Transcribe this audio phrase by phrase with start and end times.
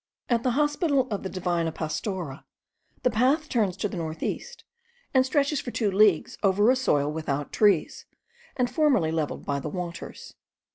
[0.29, 2.43] At the hospital of the Divina Pastora
[3.03, 4.63] the path turns to north east,
[5.13, 8.07] and stretches for two leagues over a soil without trees,
[8.57, 10.33] and formerly levelled by the waters.